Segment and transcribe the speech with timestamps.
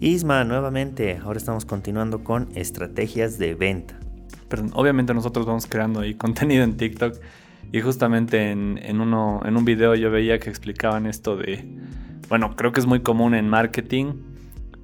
[0.00, 3.98] Isma, nuevamente, ahora estamos continuando con estrategias de venta.
[4.74, 7.16] Obviamente nosotros vamos creando ahí contenido en TikTok
[7.72, 11.64] y justamente en, en un video yo veía que explicaban esto de,
[12.28, 14.12] bueno, creo que es muy común en marketing,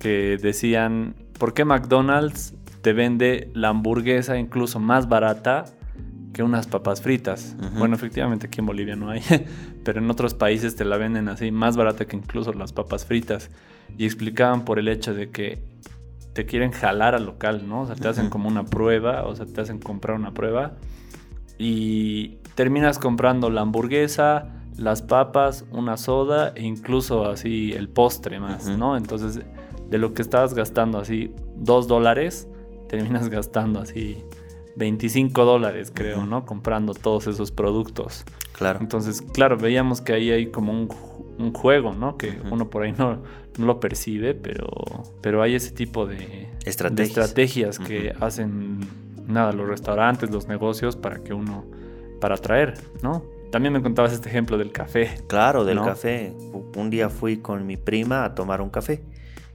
[0.00, 5.66] que decían, ¿por qué McDonald's te vende la hamburguesa incluso más barata
[6.34, 7.56] que unas papas fritas?
[7.78, 9.22] Bueno, efectivamente aquí en Bolivia no hay,
[9.84, 13.50] pero en otros países te la venden así, más barata que incluso las papas fritas.
[13.96, 15.62] Y explicaban por el hecho de que
[16.34, 17.82] te quieren jalar al local, ¿no?
[17.82, 20.74] O sea, te hacen como una prueba, o sea, te hacen comprar una prueba
[21.56, 28.66] y terminas comprando la hamburguesa, las papas, una soda e incluso así el postre más,
[28.66, 28.96] ¿no?
[28.96, 29.40] Entonces,
[29.88, 32.48] de lo que estabas gastando así dos dólares,
[32.88, 34.24] terminas gastando así
[34.76, 36.44] 25 dólares, creo, ¿no?
[36.44, 38.24] Comprando todos esos productos.
[38.52, 38.80] Claro.
[38.80, 42.16] Entonces, claro, veíamos que ahí hay como un, juego, ¿no?
[42.16, 43.22] Que uno por ahí no,
[43.58, 44.68] no, lo percibe, pero,
[45.20, 48.80] pero hay ese tipo de estrategias, estrategias que hacen
[49.26, 51.64] nada los restaurantes, los negocios para que uno,
[52.20, 53.24] para atraer, ¿no?
[53.50, 55.14] También me contabas este ejemplo del café.
[55.28, 56.32] Claro, del café.
[56.76, 59.04] Un día fui con mi prima a tomar un café.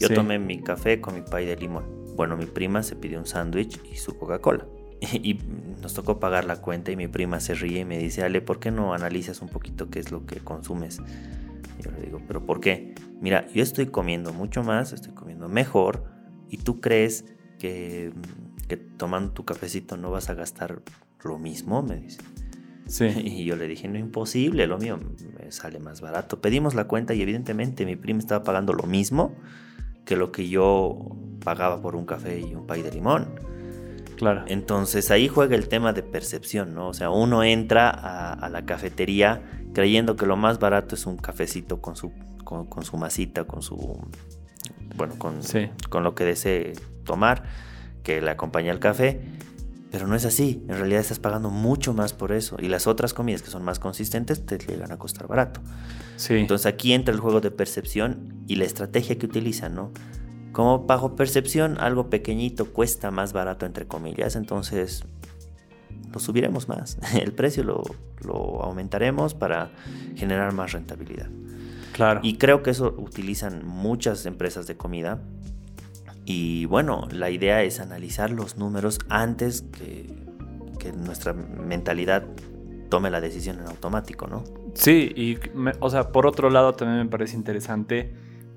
[0.00, 1.84] Yo tomé mi café con mi pay de limón.
[2.16, 4.66] Bueno, mi prima se pidió un sándwich y su Coca-Cola.
[5.22, 5.38] Y,
[5.82, 8.58] nos tocó pagar la cuenta y mi prima se ríe y me dice, Ale, ¿por
[8.58, 11.02] qué no analizas un poquito qué es lo que consumes?
[11.82, 12.94] yo le digo, ¿pero por qué?
[13.20, 16.04] Mira, yo estoy comiendo mucho más, estoy comiendo mejor
[16.48, 17.26] y tú crees
[17.58, 18.12] que,
[18.66, 20.80] que tomando tu cafecito no vas a gastar
[21.22, 22.20] lo mismo, me dice.
[22.86, 23.06] Sí.
[23.16, 24.98] Y yo le dije, no, imposible, lo mío
[25.38, 26.40] me sale más barato.
[26.40, 29.34] Pedimos la cuenta y evidentemente mi prima estaba pagando lo mismo
[30.04, 33.53] que lo que yo pagaba por un café y un pay de limón.
[34.16, 34.44] Claro.
[34.46, 36.88] Entonces ahí juega el tema de percepción, ¿no?
[36.88, 41.80] O sea, uno entra a, la cafetería creyendo que lo más barato es un cafecito
[41.80, 42.12] con su,
[42.44, 43.98] con, su masita, con su.
[44.96, 45.40] Bueno, con,
[45.88, 47.44] con lo que desee tomar,
[48.02, 49.20] que le acompaña el café.
[49.90, 50.64] Pero no es así.
[50.68, 52.56] En realidad estás pagando mucho más por eso.
[52.60, 55.60] Y las otras comidas que son más consistentes te llegan a costar barato.
[56.16, 56.34] Sí.
[56.34, 59.92] Entonces aquí entra el juego de percepción y la estrategia que utilizan, ¿no?
[60.54, 65.04] Como bajo percepción, algo pequeñito cuesta más barato, entre comillas, entonces
[66.12, 66.96] lo subiremos más.
[67.20, 67.82] El precio lo,
[68.24, 69.72] lo aumentaremos para
[70.14, 71.26] generar más rentabilidad.
[71.92, 72.20] Claro.
[72.22, 75.20] Y creo que eso utilizan muchas empresas de comida.
[76.24, 80.06] Y bueno, la idea es analizar los números antes que,
[80.78, 82.26] que nuestra mentalidad
[82.90, 84.44] tome la decisión en automático, ¿no?
[84.74, 85.36] Sí, y
[85.80, 88.14] o sea, por otro lado también me parece interesante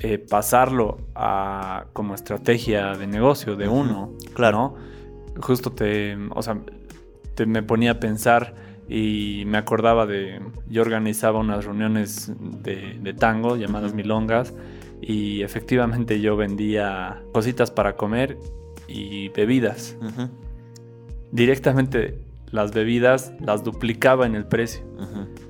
[0.00, 4.12] eh, pasarlo a como estrategia de negocio de uno.
[4.34, 4.76] Claro.
[5.40, 6.58] Justo te, o sea,
[7.34, 8.54] te me ponía a pensar
[8.88, 12.32] y me acordaba de, yo organizaba unas reuniones
[12.62, 14.54] de, tango llamadas milongas
[15.00, 18.38] y efectivamente yo vendía cositas para comer
[18.86, 19.96] y bebidas.
[21.32, 22.18] Directamente
[22.50, 24.82] las bebidas las duplicaba en el precio.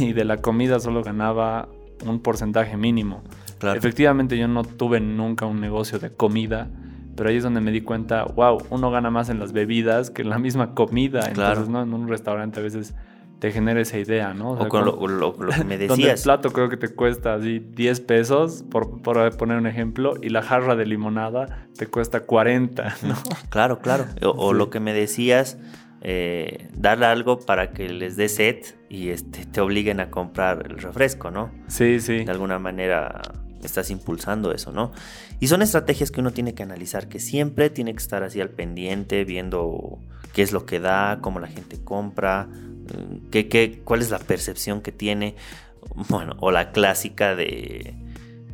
[0.00, 1.68] Y de la comida solo ganaba
[2.04, 3.22] un porcentaje mínimo.
[3.60, 6.68] Efectivamente yo no tuve nunca un negocio de comida,
[7.16, 10.22] pero ahí es donde me di cuenta, wow, uno gana más en las bebidas que
[10.22, 11.28] en la misma comida.
[11.28, 11.82] Entonces, ¿no?
[11.82, 12.94] En un restaurante a veces
[13.38, 14.52] te genera esa idea, ¿no?
[14.52, 15.88] O, con lo, que me decías.
[15.88, 20.28] Donde el plato creo que te cuesta así 10 pesos, por, poner un ejemplo, y
[20.28, 23.14] la jarra de limonada te cuesta 40, ¿no?
[23.48, 24.06] Claro, claro.
[24.22, 25.58] O, lo que me decías,
[26.00, 30.78] eh, darle algo para que les dé set y este, te obliguen a comprar el
[30.78, 31.50] refresco, ¿no?
[31.68, 32.24] Sí, sí.
[32.24, 33.22] De alguna manera
[33.68, 34.92] estás impulsando eso, ¿no?
[35.40, 38.50] Y son estrategias que uno tiene que analizar, que siempre tiene que estar así al
[38.50, 39.98] pendiente, viendo
[40.32, 44.18] qué es lo que da, cómo la gente compra, mm, qué, qué, cuál es la
[44.18, 45.36] percepción que tiene,
[46.08, 47.94] bueno, o la clásica de,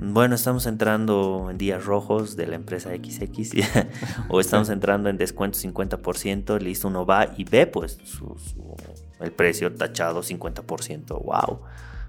[0.00, 3.66] bueno, estamos entrando en días rojos de la empresa XX,
[4.28, 7.98] o estamos entrando en descuento 50%, listo, uno va y ve pues
[9.18, 11.60] el precio tachado 50%, wow.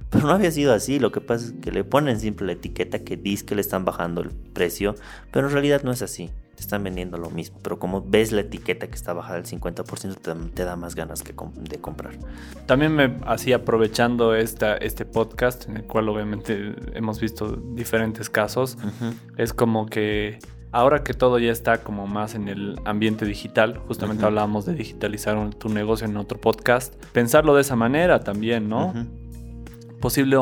[0.09, 2.99] Pero no había sido así, lo que pasa es que le ponen siempre la etiqueta
[2.99, 4.95] que dice que le están bajando el precio,
[5.31, 8.41] pero en realidad no es así, te están vendiendo lo mismo, pero como ves la
[8.41, 12.17] etiqueta que está bajada al 50%, te, da más ganas que de comprar.
[12.65, 18.77] También me así aprovechando esta, este podcast, en el cual obviamente hemos visto diferentes casos,
[19.37, 20.39] es como que
[20.71, 25.53] ahora que todo ya está como más en el ambiente digital, justamente hablábamos de digitalizar
[25.55, 28.93] tu negocio en otro podcast, pensarlo de esa manera también, ¿no?
[29.99, 30.37] Posible,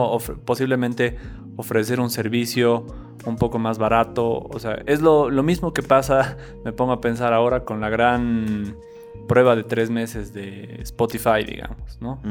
[0.45, 1.18] posiblemente
[1.56, 2.86] ofrecer un servicio
[3.25, 4.39] un poco más barato.
[4.39, 8.75] O sea, es lo, mismo que pasa, me pongo a pensar ahora con la gran
[9.27, 12.21] prueba de tres meses de Spotify, digamos, ¿no?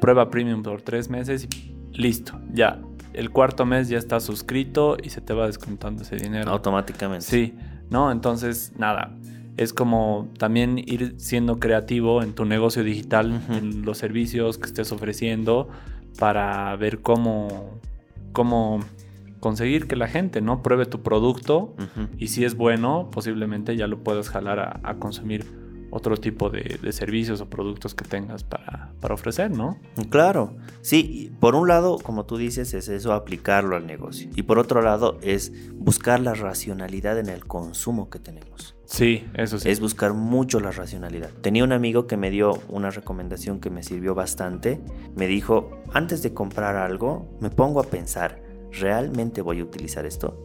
[0.00, 2.80] Prueba premium por tres meses y listo, ya.
[3.14, 6.50] el cuarto mes ya estás suscrito y se te va descontando ese dinero.
[6.50, 7.24] Automáticamente.
[7.24, 7.54] Sí,
[7.88, 8.12] ¿no?
[8.12, 9.16] Entonces, nada,
[9.56, 14.92] es como también ir siendo creativo en tu negocio digital, en los servicios que estés
[14.92, 15.68] ofreciendo,
[16.18, 17.80] para ver cómo,
[18.32, 18.80] cómo
[19.40, 21.74] conseguir que la gente no pruebe tu producto
[22.18, 27.40] y si es bueno, posiblemente ya lo puedas jalar a consumir otro tipo de, servicios
[27.40, 29.78] o productos que tengas para, ofrecer, ¿no?
[30.10, 34.28] Claro, sí, por un lado, como tú dices, es eso, aplicarlo al negocio.
[34.34, 38.74] Y por otro lado, es buscar la racionalidad en el consumo que tenemos.
[38.84, 39.68] Sí, eso sí.
[39.68, 41.30] Es buscar mucho la racionalidad.
[41.42, 44.80] Tenía un amigo que me dio una recomendación que me sirvió bastante.
[45.14, 48.42] Me dijo, antes de comprar algo, me pongo a pensar,
[48.72, 50.42] ¿realmente voy a utilizar esto?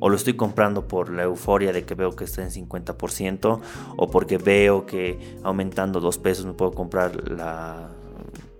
[0.00, 3.60] O lo estoy comprando por la euforia de que veo que está en 50%
[3.96, 7.12] o porque veo que aumentando dos pesos me puedo comprar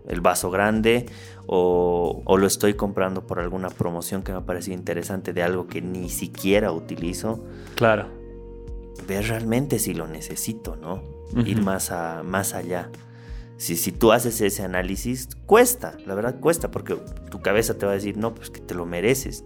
[0.07, 1.07] el vaso grande
[1.47, 5.83] o, lo estoy comprando por alguna promoción que me ha parecido interesante de algo que
[5.83, 7.45] ni siquiera utilizo.
[7.75, 8.07] Claro.
[9.07, 11.03] Ver realmente si lo necesito, ¿no?
[11.45, 12.91] Ir más, a, más allá.
[13.57, 16.97] Si, si tú haces ese análisis, cuesta, la verdad cuesta, porque
[17.31, 19.45] tu cabeza te va a decir, no, pues que te lo mereces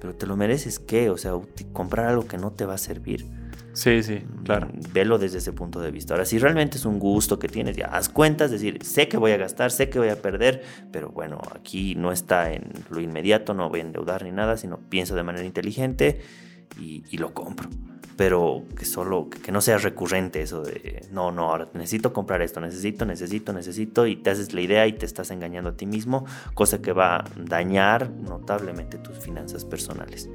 [0.00, 1.32] pero te lo mereces qué, o sea,
[1.72, 3.26] comprar algo que no te va a servir.
[3.72, 4.66] Sí, sí, claro.
[4.66, 6.14] Mm, velo desde ese punto de vista.
[6.14, 9.32] Ahora, si realmente es un gusto que tienes, ya haz cuentas, decir, sé que voy
[9.32, 13.54] a gastar, sé que voy a perder, pero bueno, aquí no está en lo inmediato,
[13.54, 16.20] no voy a endeudar ni nada, sino pienso de manera inteligente
[16.78, 17.68] y, y lo compro
[18.18, 22.60] pero que solo, que, no sea recurrente eso de, no, no, ahora necesito comprar esto,
[22.60, 26.26] necesito, necesito, necesito, y te haces la idea y te estás engañando a ti mismo,
[26.54, 30.28] cosa que va a dañar notablemente tus finanzas personales.